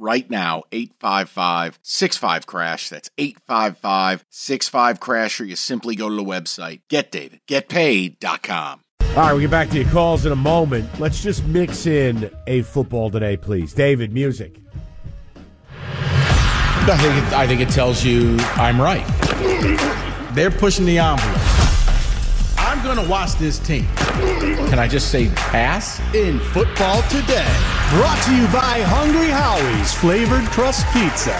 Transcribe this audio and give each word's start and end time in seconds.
right 0.00 0.28
now 0.30 0.64
855 0.72 1.78
65 1.82 2.46
crash 2.46 2.88
that's 2.88 3.10
855 3.18 4.24
65 4.30 5.00
crash 5.00 5.40
or 5.40 5.44
you 5.44 5.56
simply 5.56 5.94
go 5.94 6.08
to 6.08 6.14
the 6.16 6.24
website 6.24 6.80
getdavidgetpaid.com 6.88 8.80
All 9.10 9.16
right, 9.16 9.32
we'll 9.32 9.40
get 9.40 9.50
back 9.50 9.70
to 9.70 9.80
your 9.80 9.90
calls 9.90 10.24
in 10.24 10.32
a 10.32 10.36
moment. 10.36 10.88
Let's 11.00 11.22
just 11.22 11.44
mix 11.46 11.86
in 11.86 12.30
a 12.46 12.62
football 12.62 13.10
today, 13.10 13.36
please. 13.36 13.72
David, 13.72 14.12
music. 14.12 14.56
I 15.76 16.96
think 16.96 17.16
it, 17.16 17.32
I 17.34 17.46
think 17.46 17.60
it 17.60 17.68
tells 17.68 18.04
you 18.04 18.36
I'm 18.54 18.80
right. 18.80 19.06
They're 20.34 20.50
pushing 20.50 20.86
the 20.86 20.98
envelope. 20.98 21.36
I'm 22.58 22.82
going 22.82 23.04
to 23.04 23.10
watch 23.10 23.34
this 23.34 23.58
team. 23.58 23.86
Can 24.70 24.78
I 24.78 24.88
just 24.88 25.10
say 25.10 25.28
pass? 25.30 26.00
In 26.14 26.38
football 26.38 27.02
today, 27.02 27.46
brought 27.90 28.22
to 28.22 28.36
you 28.36 28.44
by 28.52 28.80
Hungry 28.82 29.30
Howie's 29.30 29.92
flavored 29.94 30.44
crust 30.52 30.86
pizza. 30.92 31.32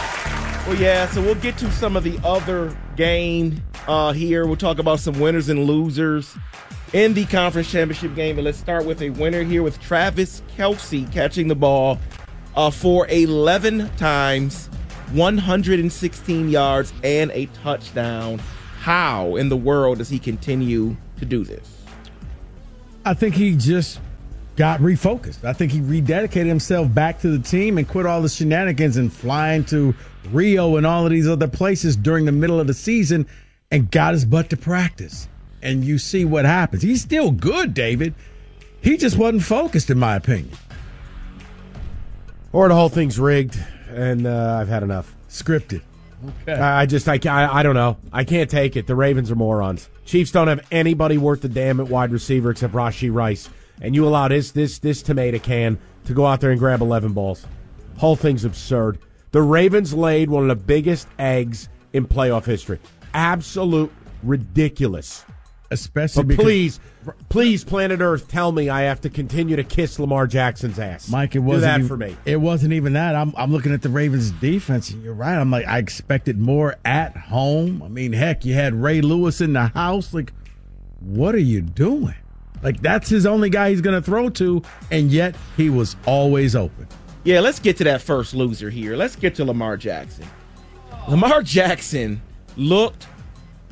Well, 0.67 0.75
yeah, 0.75 1.07
so 1.07 1.23
we'll 1.23 1.37
get 1.37 1.57
to 1.59 1.71
some 1.71 1.97
of 1.97 2.03
the 2.03 2.19
other 2.25 2.77
game 2.97 3.63
uh, 3.87 4.11
here. 4.13 4.45
We'll 4.47 4.57
talk 4.57 4.81
about 4.81 4.99
some 4.99 5.21
winners 5.21 5.49
and 5.49 5.65
losers 5.65 6.37
in 6.93 7.15
the 7.15 7.25
conference 7.27 7.71
championship 7.71 8.17
game. 8.17 8.37
And 8.37 8.45
let's 8.45 8.59
start 8.59 8.85
with 8.85 9.01
a 9.01 9.11
winner 9.11 9.45
here 9.45 9.63
with 9.63 9.81
Travis 9.81 10.43
Kelce 10.57 11.11
catching 11.13 11.47
the 11.47 11.55
ball 11.55 12.01
uh, 12.57 12.73
for 12.73 13.07
11 13.07 13.89
times, 13.91 14.67
116 15.13 16.49
yards, 16.49 16.93
and 17.05 17.31
a 17.31 17.47
touchdown. 17.63 18.41
How 18.81 19.37
in 19.37 19.51
the 19.51 19.57
world 19.57 19.99
does 19.99 20.09
he 20.09 20.19
continue 20.19 20.97
to 21.19 21.25
do 21.25 21.45
this? 21.45 21.85
I 23.05 23.15
think 23.15 23.37
he 23.37 23.55
just 23.55 24.01
got 24.61 24.81
refocused. 24.81 25.43
I 25.43 25.55
think 25.55 25.73
he 25.73 25.81
rededicated 25.81 26.45
himself 26.45 26.93
back 26.93 27.19
to 27.21 27.35
the 27.35 27.39
team 27.39 27.79
and 27.79 27.89
quit 27.89 28.05
all 28.05 28.21
the 28.21 28.29
shenanigans 28.29 28.99
and 28.99 29.11
flying 29.11 29.65
to 29.65 29.95
Rio 30.33 30.77
and 30.77 30.87
all 30.87 31.07
of 31.07 31.11
these 31.11 31.27
other 31.27 31.49
places 31.49 31.97
during 31.97 32.27
the 32.27 32.33
middle 32.33 32.61
of 32.61 32.67
the 32.67 32.75
season 32.75 33.27
and 33.71 33.91
got 33.91 34.13
his 34.13 34.27
butt 34.27 34.51
to 34.51 34.59
practice. 34.59 35.29
And 35.63 35.83
you 35.83 35.97
see 35.97 36.27
what 36.27 36.45
happens. 36.45 36.83
He's 36.83 37.01
still 37.01 37.31
good, 37.31 37.73
David. 37.73 38.13
He 38.83 38.99
just 38.99 39.17
wasn't 39.17 39.45
focused, 39.45 39.89
in 39.89 39.99
my 39.99 40.15
opinion. 40.15 40.51
Or 42.53 42.69
the 42.69 42.75
whole 42.75 42.91
thing's 42.91 43.19
rigged, 43.19 43.59
and 43.89 44.27
uh, 44.27 44.59
I've 44.61 44.69
had 44.69 44.83
enough. 44.83 45.17
Scripted. 45.31 45.81
Okay. 46.43 46.61
I 46.61 46.85
just, 46.85 47.09
I, 47.09 47.19
I, 47.25 47.61
I 47.61 47.63
don't 47.63 47.75
know. 47.75 47.97
I 48.13 48.25
can't 48.25 48.51
take 48.51 48.77
it. 48.77 48.87
The 48.87 48.95
Ravens 48.95 49.31
are 49.31 49.37
morons. 49.37 49.89
Chiefs 50.05 50.33
don't 50.33 50.49
have 50.49 50.67
anybody 50.71 51.17
worth 51.17 51.41
the 51.41 51.49
damn 51.49 51.81
at 51.81 51.89
wide 51.89 52.13
receiver 52.13 52.51
except 52.51 52.75
Rashee 52.75 53.11
Rice, 53.11 53.49
and 53.81 53.95
you 53.95 54.07
allow 54.07 54.29
this, 54.29 54.51
this, 54.51 54.79
this 54.79 55.03
tomato 55.03 55.39
can 55.39 55.79
to 56.05 56.15
go 56.15 56.27
out 56.27 56.41
there 56.41 56.51
and 56.51 56.59
grab 56.59 56.81
eleven 56.81 57.13
balls. 57.13 57.47
Whole 57.99 58.17
thing's 58.17 58.45
absurd. 58.45 58.99
The 59.33 59.43
Ravens 59.43 59.95
laid 59.95 60.31
one 60.31 60.43
of 60.43 60.49
the 60.49 60.65
biggest 60.65 61.07
eggs 61.19 61.69
in 61.93 62.07
playoff 62.07 62.45
history. 62.45 62.81
Absolute 63.15 63.93
ridiculous. 64.23 65.25
Especially 65.73 66.25
But 66.25 66.29
because, 66.29 66.45
please, 66.45 66.81
please, 67.29 67.63
planet 67.63 68.01
Earth, 68.01 68.27
tell 68.27 68.51
me 68.51 68.69
I 68.69 68.83
have 68.83 69.01
to 69.03 69.11
continue 69.11 69.55
to 69.55 69.63
kiss 69.63 70.01
Lamar 70.01 70.27
Jackson's 70.27 70.81
ass. 70.81 71.09
Mike, 71.09 71.37
it 71.37 71.39
wasn't 71.39 71.63
that 71.63 71.77
even, 71.77 71.89
for 71.89 71.97
me. 71.97 72.17
It 72.25 72.39
wasn't 72.39 72.73
even 72.73 72.95
that. 72.95 73.15
I'm 73.15 73.33
I'm 73.37 73.53
looking 73.53 73.73
at 73.73 73.83
the 73.83 73.89
Ravens 73.89 74.33
defense. 74.33 74.91
and 74.91 75.01
You're 75.05 75.15
right. 75.15 75.37
I'm 75.37 75.53
like 75.53 75.67
I 75.67 75.79
expected 75.79 76.41
more 76.41 76.75
at 76.85 77.17
home. 77.17 77.85
I 77.85 77.89
mean, 77.89 78.13
heck, 78.13 78.45
you 78.45 78.55
had 78.55 78.75
Ray 78.75 79.01
Lewis 79.01 79.41
in 79.41 79.53
the 79.53 79.67
house. 79.69 80.13
Like, 80.13 80.33
what 80.99 81.37
are 81.37 81.39
you 81.39 81.61
doing? 81.61 82.17
Like 82.63 82.81
that's 82.81 83.09
his 83.09 83.27
only 83.27 83.51
guy 83.51 83.71
he's 83.71 83.81
going 83.81 84.01
to 84.01 84.05
throw 84.05 84.29
to, 84.31 84.63
and 84.91 85.11
yet 85.11 85.35
he 85.57 85.71
was 85.71 85.97
always 86.07 86.55
open. 86.55 86.87
Yeah, 87.25 87.41
let's 87.41 87.59
get 87.59 87.77
to 87.79 87.85
that 87.85 88.03
first 88.03 88.35
loser 88.35 88.71
here. 88.71 88.97
Let's 88.97 89.17
get 89.17 89.35
to 89.37 89.45
Lamar 89.45 89.77
Jackson. 89.77 90.27
Lamar 91.09 91.43
Jackson 91.43 92.23
looked 92.57 93.07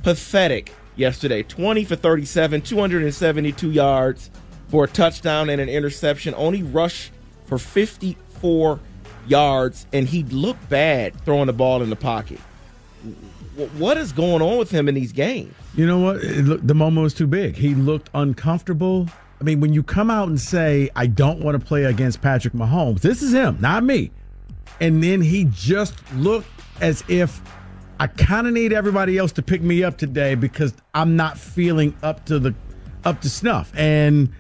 pathetic 0.03 0.73
yesterday 0.97 1.43
20 1.43 1.85
for 1.85 1.97
37, 1.97 2.63
272 2.63 3.71
yards 3.71 4.31
for 4.69 4.85
a 4.85 4.89
touchdown 4.89 5.49
and 5.49 5.61
an 5.61 5.69
interception. 5.69 6.35
Only 6.37 6.63
rushed 6.63 7.13
for 7.47 7.59
54 7.59 8.81
yards, 9.27 9.87
and 9.93 10.09
he 10.09 10.25
looked 10.25 10.69
bad 10.69 11.19
throwing 11.25 11.47
the 11.47 11.53
ball 11.53 11.83
in 11.83 11.91
the 11.91 11.97
pocket. 11.97 12.41
What 13.77 13.97
is 13.97 14.13
going 14.13 14.41
on 14.41 14.57
with 14.57 14.71
him 14.71 14.89
in 14.89 14.95
these 14.95 15.11
games? 15.11 15.53
You 15.75 15.85
know 15.87 15.99
what? 15.99 16.17
It 16.23 16.45
look, 16.45 16.61
the 16.65 16.75
moment 16.75 17.03
was 17.03 17.15
too 17.15 17.27
big. 17.27 17.57
He 17.57 17.75
looked 17.75 18.09
uncomfortable. 18.15 19.09
I 19.41 19.45
mean, 19.45 19.59
when 19.59 19.73
you 19.73 19.83
come 19.83 20.11
out 20.11 20.29
and 20.29 20.41
say, 20.41 20.91
I 20.95 21.09
don't 21.09 21.41
want 21.41 21.61
to 21.61 21.67
play 21.67 21.85
against 21.85 22.23
Patrick 22.23 22.55
Mahomes, 22.55 23.01
this 23.01 23.21
is 23.21 23.33
him, 23.33 23.59
not 23.61 23.83
me. 23.83 24.13
And 24.81 25.03
then 25.03 25.21
he 25.21 25.45
just 25.51 25.95
looked 26.15 26.49
as 26.81 27.03
if 27.09 27.41
I 27.99 28.07
kind 28.07 28.47
of 28.47 28.53
need 28.53 28.73
everybody 28.73 29.19
else 29.19 29.33
to 29.33 29.43
pick 29.43 29.61
me 29.61 29.83
up 29.83 29.99
today 29.99 30.37
because 30.37 30.73
I'm 30.95 31.17
not 31.17 31.37
feeling 31.37 31.97
up 32.03 32.27
to 32.27 32.39
the 32.39 32.55
up 33.05 33.21
to 33.23 33.31
snuff. 33.31 33.73
And 33.77 34.33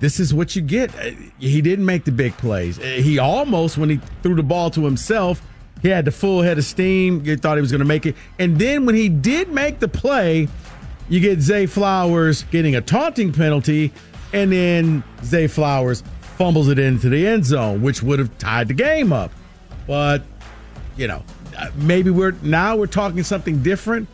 this 0.00 0.18
is 0.18 0.32
what 0.32 0.56
you 0.56 0.62
get. 0.62 0.90
He 1.38 1.60
didn't 1.60 1.84
make 1.84 2.04
the 2.04 2.12
big 2.12 2.34
plays. 2.38 2.78
He 2.78 3.18
almost, 3.18 3.76
when 3.76 3.90
he 3.90 4.00
threw 4.22 4.34
the 4.34 4.42
ball 4.42 4.70
to 4.70 4.84
himself, 4.84 5.42
he 5.84 5.90
had 5.90 6.06
the 6.06 6.10
full 6.10 6.40
head 6.40 6.56
of 6.56 6.64
steam. 6.64 7.22
You 7.26 7.36
thought 7.36 7.58
he 7.58 7.60
was 7.60 7.70
going 7.70 7.80
to 7.80 7.84
make 7.84 8.06
it. 8.06 8.16
And 8.38 8.58
then 8.58 8.86
when 8.86 8.94
he 8.94 9.10
did 9.10 9.50
make 9.50 9.80
the 9.80 9.86
play, 9.86 10.48
you 11.10 11.20
get 11.20 11.40
Zay 11.40 11.66
Flowers 11.66 12.44
getting 12.44 12.74
a 12.74 12.80
taunting 12.80 13.34
penalty, 13.34 13.92
and 14.32 14.50
then 14.50 15.04
Zay 15.22 15.46
Flowers 15.46 16.02
fumbles 16.22 16.68
it 16.68 16.78
into 16.78 17.10
the 17.10 17.26
end 17.26 17.44
zone, 17.44 17.82
which 17.82 18.02
would 18.02 18.18
have 18.18 18.36
tied 18.38 18.68
the 18.68 18.74
game 18.74 19.12
up. 19.12 19.30
But, 19.86 20.22
you 20.96 21.06
know, 21.06 21.22
uh, 21.58 21.70
maybe 21.76 22.08
we're 22.08 22.34
now 22.40 22.76
we're 22.76 22.86
talking 22.86 23.22
something 23.22 23.62
different. 23.62 24.08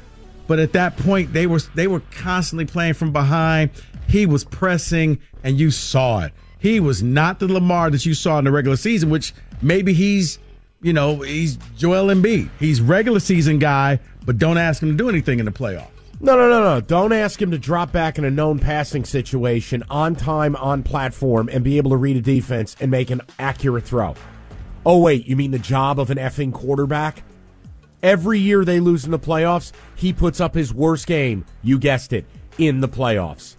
But 0.49 0.59
at 0.59 0.73
that 0.73 0.97
point, 0.97 1.33
they 1.33 1.47
were 1.47 1.61
they 1.77 1.87
were 1.87 2.01
constantly 2.11 2.67
playing 2.67 2.95
from 2.95 3.13
behind. 3.13 3.71
He 4.09 4.27
was 4.27 4.43
pressing, 4.43 5.21
and 5.45 5.57
you 5.57 5.71
saw 5.71 6.25
it. 6.25 6.33
He 6.59 6.81
was 6.81 7.01
not 7.01 7.39
the 7.39 7.47
Lamar 7.47 7.91
that 7.91 8.05
you 8.05 8.15
saw 8.15 8.41
in 8.41 8.45
the 8.45 8.51
regular 8.51 8.77
season, 8.77 9.09
which 9.09 9.33
maybe 9.63 9.93
he's, 9.93 10.41
you 10.83 10.93
know, 10.93 11.21
he's 11.21 11.57
Joel 11.77 12.07
Embiid. 12.07 12.49
He's 12.59 12.81
regular 12.81 13.21
season 13.21 13.59
guy, 13.59 14.01
but 14.25 14.39
don't 14.39 14.59
ask 14.59 14.83
him 14.83 14.91
to 14.91 14.97
do 14.97 15.09
anything 15.09 15.39
in 15.39 15.45
the 15.45 15.53
playoffs. 15.53 15.89
No, 16.23 16.37
no, 16.37 16.51
no, 16.51 16.63
no. 16.63 16.81
Don't 16.83 17.13
ask 17.13 17.41
him 17.41 17.51
to 17.51 17.59
drop 17.59 17.93
back 17.93 18.19
in 18.19 18.25
a 18.25 18.31
known 18.31 18.59
passing 18.59 19.05
situation 19.05 19.83
on 19.89 20.15
time, 20.15 20.55
on 20.57 20.83
platform, 20.83 21.49
and 21.51 21.65
be 21.65 21.79
able 21.79 21.91
to 21.93 21.97
read 21.97 22.17
a 22.17 22.21
defense 22.21 22.77
and 22.79 22.91
make 22.91 23.11
an 23.11 23.23
accurate 23.39 23.85
throw. 23.85 24.15
Oh, 24.85 24.99
wait, 24.99 25.27
you 25.27 25.37
mean 25.37 25.51
the 25.51 25.59
job 25.59 25.99
of 25.99 26.11
an 26.11 26.19
effing 26.19 26.53
quarterback? 26.53 27.23
Every 28.03 28.39
year 28.39 28.65
they 28.65 28.81
lose 28.81 29.05
in 29.05 29.11
the 29.11 29.19
playoffs, 29.19 29.73
he 29.95 30.13
puts 30.13 30.41
up 30.41 30.55
his 30.55 30.73
worst 30.73 31.07
game. 31.07 31.45
You 31.63 31.79
guessed 31.79 32.13
it, 32.13 32.27
in 32.59 32.81
the 32.81 32.89
playoffs. 32.89 33.57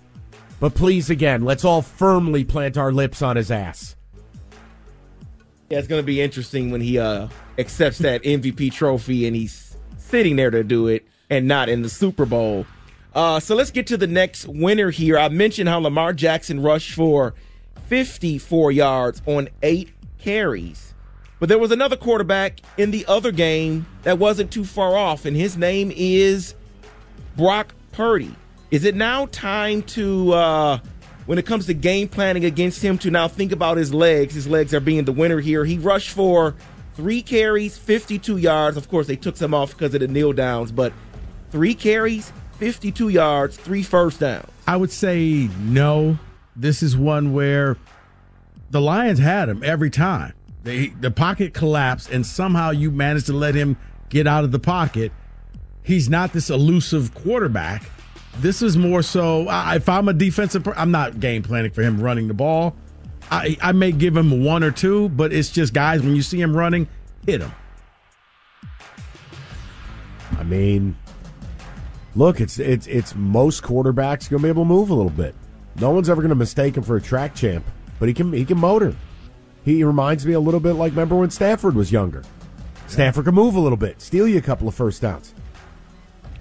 But 0.59 0.75
please, 0.75 1.09
again, 1.09 1.43
let's 1.43 1.65
all 1.65 1.81
firmly 1.81 2.43
plant 2.43 2.77
our 2.77 2.91
lips 2.91 3.23
on 3.23 3.35
his 3.35 3.49
ass. 3.49 3.95
Yeah, 5.71 5.79
it's 5.79 5.87
to 5.87 6.03
be 6.03 6.19
interesting 6.19 6.69
when 6.69 6.81
he 6.81 6.99
uh, 6.99 7.29
accepts 7.57 7.99
that 7.99 8.23
MVP 8.23 8.73
trophy 8.73 9.25
and 9.25 9.33
he's 9.33 9.77
sitting 9.97 10.35
there 10.35 10.51
to 10.51 10.65
do 10.65 10.87
it 10.87 11.07
and 11.29 11.47
not 11.47 11.69
in 11.69 11.81
the 11.81 11.87
Super 11.87 12.25
Bowl. 12.25 12.65
Uh, 13.15 13.39
so 13.39 13.55
let's 13.55 13.71
get 13.71 13.87
to 13.87 13.95
the 13.95 14.07
next 14.07 14.45
winner 14.47 14.89
here. 14.89 15.17
I 15.17 15.29
mentioned 15.29 15.69
how 15.69 15.79
Lamar 15.79 16.11
Jackson 16.11 16.61
rushed 16.61 16.93
for 16.93 17.33
54 17.87 18.73
yards 18.73 19.21
on 19.25 19.47
eight 19.63 19.93
carries. 20.19 20.93
But 21.39 21.47
there 21.47 21.57
was 21.57 21.71
another 21.71 21.95
quarterback 21.95 22.59
in 22.77 22.91
the 22.91 23.05
other 23.05 23.31
game 23.31 23.85
that 24.03 24.19
wasn't 24.19 24.51
too 24.51 24.65
far 24.65 24.97
off, 24.97 25.23
and 25.23 25.37
his 25.37 25.55
name 25.55 25.91
is 25.95 26.53
Brock 27.37 27.73
Purdy. 27.93 28.35
Is 28.71 28.83
it 28.83 28.95
now 28.95 29.25
time 29.27 29.83
to, 29.83 30.33
uh, 30.33 30.79
when 31.31 31.39
it 31.39 31.45
comes 31.45 31.65
to 31.65 31.73
game 31.73 32.09
planning 32.09 32.43
against 32.43 32.81
him, 32.81 32.97
to 32.97 33.09
now 33.09 33.25
think 33.25 33.53
about 33.53 33.77
his 33.77 33.93
legs? 33.93 34.33
His 34.33 34.49
legs 34.49 34.73
are 34.73 34.81
being 34.81 35.05
the 35.05 35.13
winner 35.13 35.39
here. 35.39 35.63
He 35.63 35.77
rushed 35.77 36.09
for 36.09 36.55
three 36.93 37.21
carries, 37.21 37.77
52 37.77 38.35
yards. 38.35 38.75
Of 38.75 38.89
course, 38.89 39.07
they 39.07 39.15
took 39.15 39.37
some 39.37 39.53
off 39.53 39.69
because 39.69 39.93
of 39.93 40.01
the 40.01 40.09
kneel 40.09 40.33
downs, 40.33 40.73
but 40.73 40.91
three 41.49 41.73
carries, 41.73 42.33
52 42.59 43.07
yards, 43.07 43.55
three 43.55 43.81
first 43.81 44.19
downs. 44.19 44.49
I 44.67 44.75
would 44.75 44.91
say 44.91 45.49
no. 45.61 46.19
This 46.57 46.83
is 46.83 46.97
one 46.97 47.31
where 47.31 47.77
the 48.69 48.81
Lions 48.81 49.19
had 49.19 49.47
him 49.47 49.63
every 49.63 49.89
time. 49.89 50.33
They, 50.63 50.87
the 50.87 51.11
pocket 51.11 51.53
collapsed, 51.53 52.11
and 52.11 52.25
somehow 52.25 52.71
you 52.71 52.91
managed 52.91 53.27
to 53.27 53.33
let 53.33 53.55
him 53.55 53.77
get 54.09 54.27
out 54.27 54.43
of 54.43 54.51
the 54.51 54.59
pocket. 54.59 55.13
He's 55.81 56.09
not 56.09 56.33
this 56.33 56.49
elusive 56.49 57.13
quarterback. 57.13 57.89
This 58.37 58.61
is 58.61 58.77
more 58.77 59.03
so. 59.03 59.47
I, 59.47 59.75
if 59.75 59.89
I'm 59.89 60.07
a 60.07 60.13
defensive, 60.13 60.67
I'm 60.75 60.91
not 60.91 61.19
game 61.19 61.43
planning 61.43 61.71
for 61.71 61.81
him 61.81 62.01
running 62.01 62.27
the 62.27 62.33
ball. 62.33 62.75
I, 63.29 63.57
I 63.61 63.71
may 63.71 63.91
give 63.91 64.15
him 64.15 64.43
one 64.43 64.63
or 64.63 64.71
two, 64.71 65.09
but 65.09 65.31
it's 65.31 65.49
just 65.49 65.73
guys. 65.73 66.01
When 66.01 66.15
you 66.15 66.21
see 66.21 66.39
him 66.39 66.55
running, 66.55 66.87
hit 67.25 67.41
him. 67.41 67.51
I 70.37 70.43
mean, 70.43 70.95
look, 72.15 72.41
it's 72.41 72.57
it's 72.57 72.87
it's 72.87 73.15
most 73.15 73.63
quarterbacks 73.63 74.29
gonna 74.29 74.43
be 74.43 74.49
able 74.49 74.63
to 74.63 74.69
move 74.69 74.89
a 74.89 74.93
little 74.93 75.11
bit. 75.11 75.35
No 75.79 75.91
one's 75.91 76.09
ever 76.09 76.21
gonna 76.21 76.35
mistake 76.35 76.75
him 76.75 76.83
for 76.83 76.95
a 76.95 77.01
track 77.01 77.35
champ, 77.35 77.65
but 77.99 78.07
he 78.07 78.13
can 78.13 78.33
he 78.33 78.43
can 78.43 78.57
motor. 78.57 78.95
He 79.63 79.83
reminds 79.83 80.25
me 80.25 80.33
a 80.33 80.39
little 80.39 80.59
bit 80.59 80.73
like 80.73 80.91
remember 80.93 81.15
when 81.15 81.29
Stafford 81.29 81.75
was 81.75 81.91
younger. 81.91 82.23
Stafford 82.87 83.25
can 83.25 83.35
move 83.35 83.55
a 83.55 83.59
little 83.59 83.77
bit, 83.77 84.01
steal 84.01 84.27
you 84.27 84.37
a 84.37 84.41
couple 84.41 84.67
of 84.67 84.75
first 84.75 85.01
downs. 85.01 85.33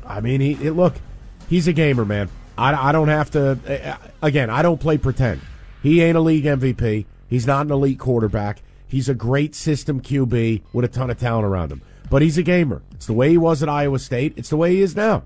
I 0.04 0.20
mean, 0.20 0.40
he, 0.40 0.54
he 0.54 0.70
look, 0.70 0.94
he's 1.50 1.68
a 1.68 1.72
gamer, 1.74 2.06
man. 2.06 2.30
I, 2.56 2.88
I 2.88 2.92
don't 2.92 3.08
have 3.08 3.30
to. 3.32 3.58
uh, 3.92 3.96
Again, 4.22 4.48
I 4.48 4.62
don't 4.62 4.80
play 4.80 4.96
pretend. 4.96 5.42
He 5.82 6.00
ain't 6.00 6.16
a 6.16 6.20
league 6.20 6.44
MVP. 6.44 7.04
He's 7.28 7.46
not 7.46 7.66
an 7.66 7.72
elite 7.72 7.98
quarterback. 7.98 8.62
He's 8.88 9.08
a 9.08 9.14
great 9.14 9.54
system 9.54 10.00
QB 10.00 10.62
with 10.72 10.84
a 10.84 10.88
ton 10.88 11.10
of 11.10 11.18
talent 11.18 11.44
around 11.46 11.70
him. 11.72 11.82
But 12.10 12.22
he's 12.22 12.38
a 12.38 12.42
gamer. 12.42 12.82
It's 12.92 13.06
the 13.06 13.12
way 13.12 13.30
he 13.30 13.38
was 13.38 13.62
at 13.62 13.68
Iowa 13.68 13.98
State. 13.98 14.34
It's 14.36 14.48
the 14.50 14.56
way 14.56 14.72
he 14.76 14.80
is 14.82 14.96
now. 14.96 15.22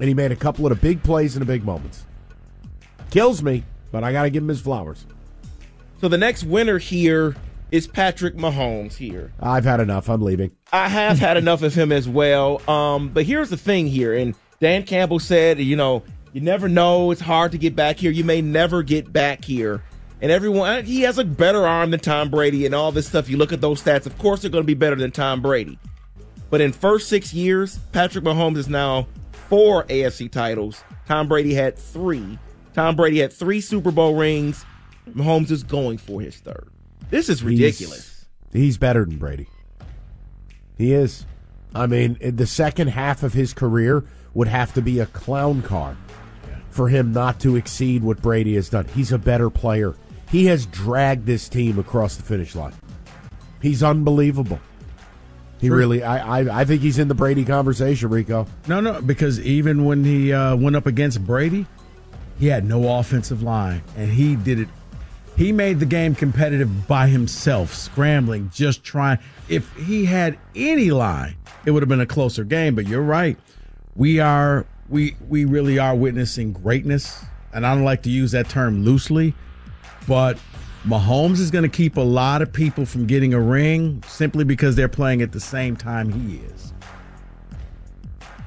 And 0.00 0.08
he 0.08 0.14
made 0.14 0.32
a 0.32 0.36
couple 0.36 0.64
of 0.66 0.70
the 0.70 0.76
big 0.76 1.02
plays 1.02 1.36
in 1.36 1.40
the 1.40 1.46
big 1.46 1.64
moments. 1.64 2.04
Kills 3.10 3.42
me, 3.42 3.62
but 3.92 4.02
I 4.02 4.12
got 4.12 4.22
to 4.24 4.30
give 4.30 4.42
him 4.42 4.48
his 4.48 4.60
flowers. 4.60 5.04
So 6.00 6.08
the 6.08 6.18
next 6.18 6.44
winner 6.44 6.78
here 6.78 7.36
is 7.70 7.86
Patrick 7.86 8.36
Mahomes 8.36 8.94
here. 8.94 9.32
I've 9.40 9.64
had 9.64 9.80
enough. 9.80 10.08
I'm 10.10 10.22
leaving. 10.22 10.50
I 10.72 10.88
have 10.88 11.18
had 11.18 11.36
enough 11.44 11.62
of 11.62 11.74
him 11.74 11.92
as 11.92 12.08
well. 12.08 12.68
Um, 12.68 13.08
but 13.10 13.24
here's 13.24 13.50
the 13.50 13.56
thing 13.56 13.86
here, 13.86 14.14
and 14.14 14.34
Dan 14.60 14.84
Campbell 14.84 15.18
said, 15.18 15.58
you 15.58 15.76
know, 15.76 16.02
you 16.32 16.40
never 16.40 16.68
know. 16.68 17.10
It's 17.10 17.20
hard 17.20 17.52
to 17.52 17.58
get 17.58 17.76
back 17.76 17.96
here. 17.96 18.10
You 18.10 18.24
may 18.24 18.40
never 18.40 18.82
get 18.82 19.12
back 19.12 19.44
here. 19.44 19.82
And 20.20 20.32
everyone, 20.32 20.68
uh, 20.68 20.82
he 20.82 21.02
has 21.02 21.18
a 21.18 21.24
better 21.24 21.66
arm 21.66 21.90
than 21.90 22.00
Tom 22.00 22.30
Brady 22.30 22.66
and 22.66 22.74
all 22.74 22.92
this 22.92 23.06
stuff. 23.06 23.28
You 23.28 23.36
look 23.36 23.52
at 23.52 23.60
those 23.60 23.82
stats. 23.82 24.06
Of 24.06 24.16
course, 24.18 24.42
they're 24.42 24.50
going 24.50 24.64
to 24.64 24.66
be 24.66 24.74
better 24.74 24.96
than 24.96 25.10
Tom 25.10 25.42
Brady. 25.42 25.78
But 26.50 26.60
in 26.60 26.72
first 26.72 27.08
six 27.08 27.34
years, 27.34 27.78
Patrick 27.92 28.24
Mahomes 28.24 28.56
is 28.56 28.68
now 28.68 29.06
four 29.48 29.84
AFC 29.84 30.30
titles. 30.30 30.82
Tom 31.06 31.28
Brady 31.28 31.52
had 31.54 31.76
three. 31.76 32.38
Tom 32.74 32.96
Brady 32.96 33.18
had 33.20 33.32
three 33.32 33.60
Super 33.60 33.90
Bowl 33.90 34.14
rings. 34.14 34.64
Mahomes 35.10 35.50
is 35.50 35.62
going 35.62 35.98
for 35.98 36.20
his 36.20 36.36
third. 36.36 36.68
This 37.10 37.28
is 37.28 37.42
ridiculous. 37.42 38.26
He's, 38.52 38.62
he's 38.62 38.78
better 38.78 39.04
than 39.04 39.18
Brady. 39.18 39.48
He 40.78 40.92
is. 40.92 41.26
I 41.74 41.86
mean, 41.86 42.18
the 42.20 42.46
second 42.46 42.88
half 42.88 43.22
of 43.22 43.32
his 43.32 43.52
career 43.52 44.04
would 44.32 44.48
have 44.48 44.72
to 44.74 44.82
be 44.82 45.00
a 45.00 45.06
clown 45.06 45.62
car 45.62 45.96
for 46.70 46.88
him 46.88 47.12
not 47.12 47.40
to 47.40 47.56
exceed 47.56 48.02
what 48.02 48.20
Brady 48.20 48.54
has 48.54 48.68
done. 48.68 48.86
He's 48.94 49.12
a 49.12 49.18
better 49.18 49.50
player. 49.50 49.94
He 50.30 50.46
has 50.46 50.66
dragged 50.66 51.26
this 51.26 51.48
team 51.48 51.78
across 51.78 52.16
the 52.16 52.22
finish 52.22 52.54
line. 52.54 52.74
He's 53.62 53.82
unbelievable. 53.82 54.60
He 55.60 55.70
really, 55.70 56.02
I, 56.02 56.40
I, 56.40 56.60
I 56.60 56.64
think 56.64 56.82
he's 56.82 56.98
in 56.98 57.08
the 57.08 57.14
Brady 57.14 57.44
conversation, 57.44 58.10
Rico. 58.10 58.46
No, 58.68 58.80
no, 58.80 59.00
because 59.00 59.40
even 59.40 59.84
when 59.84 60.04
he 60.04 60.32
uh, 60.32 60.56
went 60.56 60.76
up 60.76 60.86
against 60.86 61.24
Brady, 61.24 61.64
he 62.38 62.48
had 62.48 62.64
no 62.64 62.98
offensive 62.98 63.42
line, 63.42 63.82
and 63.96 64.10
he 64.10 64.36
did 64.36 64.60
it. 64.60 64.68
He 65.36 65.52
made 65.52 65.80
the 65.80 65.86
game 65.86 66.14
competitive 66.14 66.86
by 66.86 67.06
himself, 67.08 67.74
scrambling, 67.74 68.50
just 68.52 68.84
trying. 68.84 69.18
If 69.48 69.74
he 69.76 70.04
had 70.04 70.38
any 70.54 70.90
line, 70.90 71.36
it 71.66 71.70
would 71.70 71.82
have 71.82 71.88
been 71.88 72.00
a 72.00 72.06
closer 72.06 72.44
game. 72.44 72.74
But 72.74 72.86
you're 72.86 73.02
right. 73.02 73.36
We 73.96 74.20
are 74.20 74.66
we 74.88 75.16
we 75.28 75.44
really 75.44 75.78
are 75.78 75.94
witnessing 75.94 76.52
greatness, 76.52 77.24
and 77.52 77.66
I 77.66 77.74
don't 77.74 77.84
like 77.84 78.02
to 78.02 78.10
use 78.10 78.32
that 78.32 78.48
term 78.48 78.84
loosely, 78.84 79.34
but 80.06 80.38
Mahomes 80.84 81.40
is 81.40 81.50
going 81.50 81.62
to 81.62 81.68
keep 81.68 81.96
a 81.96 82.02
lot 82.02 82.42
of 82.42 82.52
people 82.52 82.84
from 82.84 83.06
getting 83.06 83.32
a 83.32 83.40
ring 83.40 84.02
simply 84.06 84.44
because 84.44 84.76
they're 84.76 84.88
playing 84.88 85.22
at 85.22 85.32
the 85.32 85.40
same 85.40 85.76
time 85.76 86.12
he 86.12 86.36
is. 86.36 86.74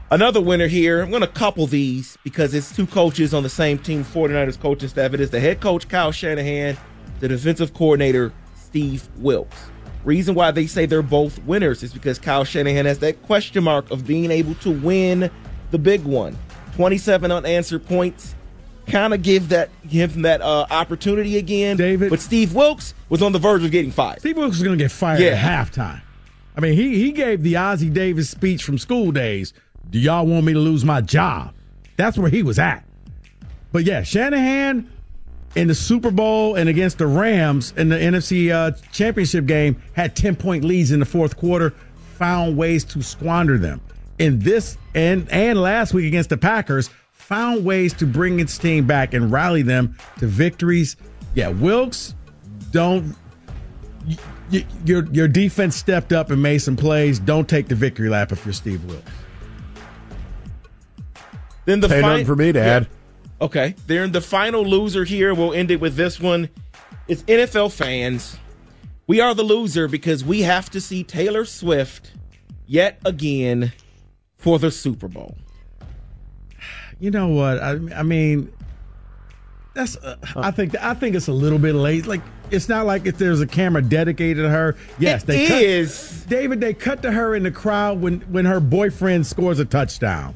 Another 0.10 0.40
winner 0.40 0.68
here. 0.68 1.02
I'm 1.02 1.10
going 1.10 1.22
to 1.22 1.28
couple 1.28 1.68
these 1.68 2.18
because 2.24 2.54
it's 2.54 2.74
two 2.74 2.88
coaches 2.88 3.34
on 3.34 3.44
the 3.44 3.50
same 3.50 3.78
team, 3.78 4.06
49ers 4.06 4.60
coaching 4.60 4.88
staff. 4.88 5.14
It 5.14 5.20
is 5.20 5.32
the 5.32 5.40
head 5.40 5.60
coach, 5.60 5.90
Kyle 5.90 6.12
Shanahan, 6.12 6.78
the 7.20 7.28
defensive 7.28 7.74
coordinator, 7.74 8.32
Steve 8.56 9.10
Wilks. 9.18 9.58
Reason 10.08 10.34
why 10.36 10.52
they 10.52 10.68
say 10.68 10.86
they're 10.86 11.02
both 11.02 11.38
winners 11.44 11.84
is 11.84 11.92
because 11.92 12.18
Kyle 12.18 12.46
Shanahan 12.46 12.86
has 12.86 13.00
that 13.00 13.22
question 13.24 13.66
mark 13.66 13.92
of 13.92 14.08
being 14.08 14.32
able 14.32 14.56
to 14.56 14.72
win 14.72 15.30
the 15.72 15.78
big 15.78 16.06
one. 16.06 16.38
27 16.76 17.30
unanswered 17.30 17.86
points. 17.86 18.34
Kind 18.88 19.14
of 19.14 19.22
give 19.22 19.50
that 19.50 19.70
give 19.86 20.16
him 20.16 20.22
that 20.22 20.42
uh, 20.42 20.66
opportunity 20.72 21.38
again. 21.38 21.76
David. 21.76 22.10
But 22.10 22.22
Steve 22.22 22.56
Wilks 22.56 22.94
was 23.10 23.22
on 23.22 23.34
the 23.34 23.38
verge 23.40 23.66
of 23.66 23.72
getting 23.72 23.92
fired. 23.92 24.20
Steve 24.22 24.38
Wilks 24.38 24.56
is 24.56 24.64
going 24.64 24.78
to 24.78 24.82
get 24.86 24.94
fired 24.94 25.20
Yeah. 25.20 25.32
at 25.32 25.74
halftime. 25.74 26.02
I 26.56 26.62
mean, 26.62 26.72
he 26.72 26.96
he 27.04 27.12
gave 27.12 27.44
the 27.44 27.56
Ossie 27.56 27.92
Davis 27.92 28.30
speech 28.30 28.64
from 28.64 28.78
School 28.78 29.12
Daze. 29.12 29.52
Do 29.90 30.00
y'all 30.00 30.26
want 30.26 30.46
me 30.46 30.54
to 30.54 30.60
lose 30.60 30.86
my 30.86 31.02
job? 31.02 31.54
That's 31.98 32.18
where 32.18 32.30
he 32.30 32.44
was 32.44 32.60
at. 32.60 32.86
But 33.74 33.84
yeah, 33.84 34.04
Shanahan 34.04 34.90
in 35.58 35.68
the 35.68 35.76
Super 35.76 36.12
Bowl 36.12 36.56
and 36.56 36.70
against 36.70 37.00
the 37.00 37.08
Rams 37.08 37.74
in 37.76 37.90
the 37.90 37.96
NFC 37.96 38.52
uh, 38.52 38.72
Championship 38.92 39.46
game 39.48 39.82
had 39.94 40.16
10 40.16 40.36
point 40.36 40.64
leads 40.64 40.92
in 40.92 41.00
the 41.00 41.06
fourth 41.06 41.36
quarter, 41.36 41.72
found 42.16 42.56
ways 42.56 42.84
to 42.86 43.02
squander 43.02 43.58
them. 43.58 43.82
In 44.20 44.40
this 44.40 44.78
and 44.96 45.28
and 45.32 45.60
last 45.62 45.94
week 45.94 46.06
against 46.06 46.30
the 46.30 46.38
Packers, 46.38 46.90
found 47.12 47.66
ways 47.66 47.94
to 47.94 48.06
bring 48.06 48.40
its 48.40 48.58
team 48.58 48.86
back 48.88 49.14
and 49.14 49.32
rally 49.32 49.62
them 49.64 49.98
to 50.20 50.28
victories. 50.28 50.96
Yeah, 51.36 51.50
Wilks 51.50 52.14
don't 52.72 53.16
y- 54.52 54.66
your 54.86 55.06
your 55.12 55.28
defense 55.28 55.76
stepped 55.76 56.14
up 56.14 56.30
and 56.32 56.42
made 56.42 56.60
some 56.60 56.76
plays. 56.76 57.20
Don't 57.20 57.48
take 57.50 57.68
the 57.68 57.76
victory 57.76 58.10
lap 58.10 58.32
if 58.32 58.46
you're 58.46 58.54
Steve 58.54 58.84
Wilks. 58.86 59.12
Then 61.66 61.80
the 61.80 61.88
Ain't 61.94 62.02
fi- 62.02 62.10
nothing 62.12 62.26
for 62.26 62.36
me 62.36 62.52
to 62.54 62.60
Yeah. 62.60 62.66
add. 62.66 62.88
Okay. 63.40 63.76
They're 63.86 64.08
the 64.08 64.22
final 64.22 64.64
loser 64.66 65.04
here. 65.04 65.34
We'll 65.34 65.54
end 65.54 65.72
it 65.72 65.80
with 65.80 65.96
this 65.96 66.20
one. 66.20 66.50
It's 67.08 67.24
NFL 67.24 67.72
fans. 67.72 68.38
We 69.06 69.22
are 69.22 69.34
the 69.34 69.44
loser 69.44 69.88
because 69.88 70.26
we 70.26 70.42
have 70.42 70.70
to 70.72 70.82
see 70.82 71.04
Taylor 71.04 71.46
Swift 71.46 72.12
yet 72.66 73.00
again 73.06 73.72
for 74.38 74.60
the 74.60 74.72
Super 74.72 75.08
Bowl. 75.08 75.36
You 77.00 77.12
know 77.12 77.28
what? 77.30 77.60
I, 77.62 77.78
I 77.96 78.04
mean, 78.04 78.52
that's. 79.74 79.96
Uh, 79.98 80.16
I 80.36 80.52
think 80.52 80.76
I 80.82 80.94
think 80.96 81.16
it's 81.16 81.28
a 81.28 81.32
little 81.34 81.60
bit 81.60 81.76
late. 81.76 82.08
Like 82.08 82.22
it's 82.50 82.68
not 82.68 82.86
like 82.88 83.06
if 83.06 83.18
there's 83.20 83.40
a 83.40 83.46
camera 83.48 83.82
dedicated 83.84 84.44
to 84.44 84.50
her. 84.50 84.76
Yes, 84.98 85.24
It 85.24 85.28
they 85.28 85.48
cut- 85.48 85.62
is. 85.62 86.26
David, 86.28 86.60
they 86.60 86.74
cut 86.74 87.04
to 87.04 87.12
her 87.12 87.36
in 87.36 87.44
the 87.44 87.52
crowd 87.52 88.02
when 88.02 88.22
when 88.22 88.46
her 88.46 88.60
boyfriend 88.60 89.28
scores 89.28 89.60
a 89.60 89.66
touchdown. 89.66 90.34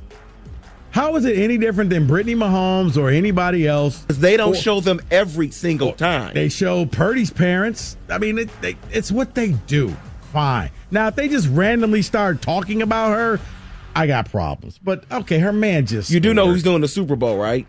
How 0.92 1.16
is 1.16 1.24
it 1.26 1.38
any 1.38 1.58
different 1.58 1.90
than 1.90 2.06
Brittany 2.06 2.36
Mahomes 2.36 2.98
or 2.98 3.10
anybody 3.10 3.66
else? 3.66 4.04
They 4.10 4.36
don't 4.38 4.54
Or- 4.54 4.56
show 4.58 4.82
them 4.82 5.00
every 5.10 5.50
single 5.52 5.94
time. 5.94 6.34
They 6.34 6.50
show 6.50 6.86
Purdy's 6.86 7.32
parents. 7.32 7.96
I 8.10 8.18
mean, 8.18 8.38
it, 8.40 8.50
they, 8.62 8.76
it's 8.92 9.12
what 9.12 9.34
they 9.34 9.52
do. 9.68 9.96
Fine. 10.34 10.70
Now, 10.92 11.08
if 11.08 11.16
they 11.16 11.28
just 11.30 11.48
randomly 11.48 12.02
start 12.02 12.42
talking 12.42 12.82
about 12.82 13.12
her, 13.14 13.40
I 13.96 14.08
got 14.08 14.30
problems. 14.32 14.78
But 14.84 15.06
okay, 15.12 15.40
her 15.40 15.54
man 15.54 15.86
just. 15.86 16.10
you 16.12 16.20
do 16.20 16.34
know 16.34 16.44
scored. 16.44 16.54
who's 16.56 16.64
doing 16.64 16.82
the 16.82 16.88
Super 16.88 17.16
Bowl, 17.16 17.38
right? 17.38 17.66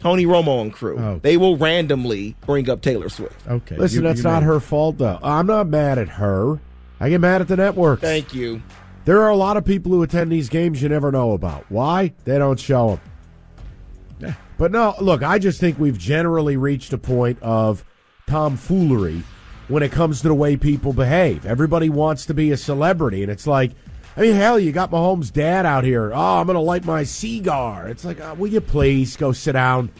Tony 0.00 0.24
Romo 0.26 0.60
and 0.62 0.72
crew. 0.72 0.98
Oh. 0.98 1.18
They 1.22 1.36
will 1.36 1.56
randomly 1.56 2.36
bring 2.46 2.68
up 2.70 2.80
Taylor 2.82 3.08
Swift. 3.08 3.34
Okay. 3.46 3.76
Listen, 3.76 4.02
you- 4.02 4.08
that's 4.08 4.18
you 4.18 4.24
not 4.24 4.40
made- 4.42 4.46
her 4.46 4.60
fault, 4.60 4.98
though. 4.98 5.18
I'm 5.22 5.46
not 5.46 5.68
mad 5.68 5.98
at 5.98 6.08
her. 6.10 6.58
I 7.00 7.10
get 7.10 7.20
mad 7.20 7.42
at 7.42 7.48
the 7.48 7.56
network. 7.56 8.00
Thank 8.00 8.34
you. 8.34 8.62
There 9.06 9.22
are 9.22 9.30
a 9.30 9.36
lot 9.36 9.56
of 9.56 9.64
people 9.64 9.92
who 9.92 10.02
attend 10.02 10.32
these 10.32 10.48
games 10.48 10.82
you 10.82 10.88
never 10.88 11.12
know 11.12 11.30
about. 11.30 11.64
Why? 11.70 12.12
They 12.24 12.38
don't 12.38 12.58
show 12.58 12.98
them. 14.20 14.34
But 14.58 14.72
no, 14.72 14.94
look, 15.00 15.22
I 15.22 15.38
just 15.38 15.60
think 15.60 15.78
we've 15.78 15.98
generally 15.98 16.56
reached 16.56 16.92
a 16.92 16.98
point 16.98 17.40
of 17.40 17.84
tomfoolery 18.26 19.22
when 19.68 19.82
it 19.82 19.92
comes 19.92 20.22
to 20.22 20.28
the 20.28 20.34
way 20.34 20.56
people 20.56 20.92
behave. 20.92 21.46
Everybody 21.46 21.88
wants 21.88 22.26
to 22.26 22.34
be 22.34 22.50
a 22.50 22.56
celebrity, 22.56 23.22
and 23.22 23.30
it's 23.30 23.46
like, 23.46 23.72
I 24.16 24.22
mean, 24.22 24.34
hell, 24.34 24.58
you 24.58 24.72
got 24.72 24.90
Mahomes' 24.90 25.32
dad 25.32 25.66
out 25.66 25.84
here. 25.84 26.10
Oh, 26.12 26.40
I'm 26.40 26.46
going 26.46 26.54
to 26.54 26.60
light 26.60 26.84
my 26.84 27.04
cigar. 27.04 27.86
It's 27.86 28.04
like, 28.04 28.18
uh, 28.20 28.34
will 28.36 28.48
you 28.48 28.62
please 28.62 29.16
go 29.16 29.30
sit 29.30 29.52
down? 29.52 29.90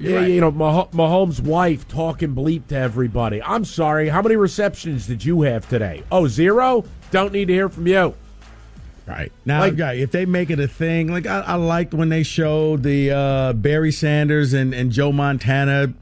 Yeah, 0.00 0.20
you 0.26 0.40
know, 0.40 0.50
Mah- 0.50 0.86
Mahomes' 0.88 1.40
wife 1.40 1.86
talking 1.88 2.34
bleep 2.34 2.66
to 2.68 2.76
everybody. 2.76 3.42
I'm 3.42 3.64
sorry. 3.64 4.08
How 4.08 4.22
many 4.22 4.36
receptions 4.36 5.06
did 5.06 5.24
you 5.24 5.42
have 5.42 5.68
today? 5.68 6.02
Oh, 6.10 6.26
zero? 6.26 6.84
Don't 7.10 7.32
need 7.32 7.48
to 7.48 7.54
hear 7.54 7.68
from 7.68 7.86
you. 7.86 8.14
Right. 9.06 9.32
Now, 9.44 9.60
Like- 9.60 9.78
if 9.98 10.10
they 10.12 10.24
make 10.24 10.50
it 10.50 10.60
a 10.60 10.68
thing, 10.68 11.08
like 11.12 11.26
I, 11.26 11.40
I 11.40 11.54
liked 11.56 11.92
when 11.94 12.08
they 12.08 12.22
showed 12.22 12.82
the 12.82 13.10
uh, 13.10 13.52
Barry 13.54 13.92
Sanders 13.92 14.52
and, 14.52 14.72
and 14.72 14.90
Joe 14.92 15.12
Montana 15.12 15.92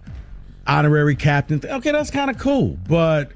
honorary 0.67 1.17
captain. 1.17 1.61
Okay, 1.65 1.91
that's 1.91 2.11
kind 2.11 2.31
of 2.31 2.39
cool. 2.39 2.77
But 2.87 3.33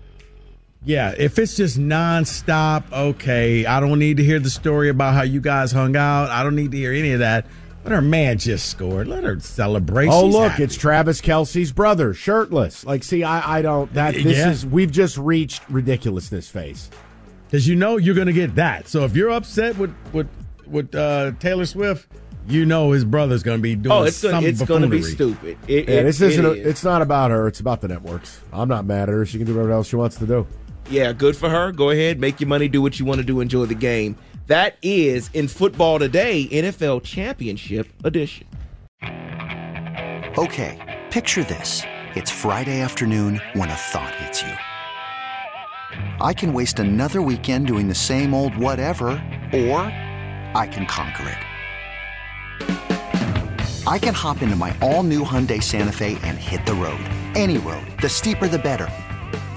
yeah, 0.85 1.15
if 1.17 1.39
it's 1.39 1.57
just 1.57 1.79
nonstop, 1.79 2.93
okay, 2.93 3.65
I 3.65 3.81
don't 3.81 3.99
need 3.99 4.19
to 4.19 4.25
hear 4.25 4.39
the 4.39 4.51
story 4.51 4.91
about 4.91 5.15
how 5.15 5.23
you 5.23 5.41
guys 5.41 5.73
hung 5.73 5.97
out. 5.97 6.29
I 6.29 6.43
don't 6.43 6.57
need 6.57 6.73
to 6.73 6.77
hear 6.77 6.93
any 6.93 7.13
of 7.13 7.21
that. 7.21 7.47
But 7.83 7.93
her 7.93 8.01
man 8.01 8.39
just 8.39 8.69
scored. 8.69 9.09
Let 9.09 9.25
her 9.25 9.41
celebrate. 9.41 10.09
Oh, 10.09 10.27
She's 10.27 10.35
look, 10.35 10.51
happy. 10.53 10.63
it's 10.63 10.77
Travis 10.77 11.21
Kelce's 11.21 11.73
brother, 11.73 12.15
shirtless. 12.15 12.85
Like, 12.87 13.03
see, 13.03 13.25
I, 13.25 13.59
I 13.59 13.63
don't. 13.63 13.93
That 13.95 14.15
this 14.15 14.39
Yeah. 14.39 14.51
is 14.51 14.65
we've 14.65 14.91
just 14.93 15.17
reached 15.19 15.63
ridiculousness 15.69 16.49
phase. 16.49 16.91
because 17.47 17.67
you 17.67 17.75
know 17.75 17.97
you're 17.97 18.15
going 18.15 18.29
to 18.29 18.33
get 18.33 18.55
that. 18.55 18.87
So 18.89 19.05
if 19.05 19.17
you're 19.17 19.31
upset 19.31 19.77
with 19.79 19.93
with 20.13 20.29
with 20.67 20.95
uh, 20.95 21.33
Taylor 21.41 21.67
Swift, 21.67 22.09
you 22.49 22.65
know 22.65 22.93
his 22.93 23.05
brother's 23.05 23.43
going 23.43 23.59
to 23.59 23.63
be 23.63 23.75
doing 23.75 23.93
Oh, 23.93 24.03
it's 24.05 24.23
gonna, 24.23 24.47
it's 24.47 24.63
going 24.63 24.83
to 24.83 24.89
be 24.89 25.03
stupid. 25.03 25.59
It, 25.67 25.89
Yeah, 25.89 25.97
it- 25.97 26.03
this 26.05 26.21
isn't. 26.21 26.45
it 26.45 26.49
a, 26.49 26.53
is. 26.53 26.67
it's 26.67 26.85
not 26.85 27.03
about 27.03 27.31
her. 27.33 27.49
It's 27.49 27.59
about 27.61 27.81
the 27.81 27.89
networks. 27.89 28.41
I'm 28.53 28.69
not 28.69 28.85
mad 28.87 29.09
at 29.09 29.09
her. 29.09 29.27
She 29.27 29.39
can 29.39 29.47
do 29.47 29.55
whatever 29.55 29.73
else 29.73 29.89
she 29.89 29.97
wants 29.97 30.17
to 30.19 30.27
do. 30.27 30.47
Yeah, 30.89 31.13
good 31.13 31.37
for 31.37 31.49
her. 31.49 31.73
Go 31.73 31.91
ahead, 31.91 32.19
make 32.21 32.41
your 32.41 32.49
money, 32.49 32.69
do 32.69 32.81
what 32.83 32.99
you 32.99 33.07
want 33.07 33.19
to 33.21 33.25
do, 33.25 33.41
enjoy 33.41 33.67
the 33.67 33.75
game. 33.75 34.17
That 34.49 34.77
is 34.83 35.31
in 35.35 35.47
football 35.47 35.99
today, 36.01 36.49
NFL 36.51 37.05
Championship 37.05 37.89
edition. 38.03 38.47
Okay, 40.37 41.01
picture 41.11 41.45
this. 41.45 41.83
It's 42.17 42.31
Friday 42.31 42.81
afternoon 42.81 43.41
when 43.53 43.71
a 43.71 43.75
thought 43.75 44.15
hits 44.17 44.43
you. 44.43 44.53
I 46.21 46.33
can 46.33 46.53
waste 46.53 46.81
another 46.81 47.23
weekend 47.23 47.69
doing 47.69 47.87
the 47.87 47.95
same 47.95 48.35
old 48.35 48.57
whatever, 48.57 49.11
or 49.53 49.83
I 50.55 50.69
can 50.71 50.87
conquer 50.87 51.29
it. 51.29 51.39
I 53.87 53.99
can 53.99 54.15
hop 54.15 54.43
into 54.43 54.57
my 54.57 54.77
all 54.83 55.05
new 55.05 55.23
Hyundai 55.23 55.63
Santa 55.63 55.93
Fe 55.93 56.19
and 56.23 56.37
hit 56.39 56.67
the 56.67 56.75
road. 56.75 57.05
Any 57.37 57.59
road. 57.59 57.87
The 58.01 58.09
steeper, 58.09 58.49
the 58.49 58.59
better. 58.59 58.89